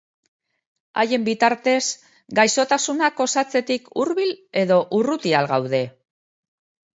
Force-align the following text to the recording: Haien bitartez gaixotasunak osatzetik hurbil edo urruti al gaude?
Haien 1.01 1.25
bitartez 1.27 1.83
gaixotasunak 2.39 3.21
osatzetik 3.27 3.93
hurbil 4.01 4.33
edo 4.63 4.79
urruti 5.01 5.35
al 5.43 5.51
gaude? 5.55 5.85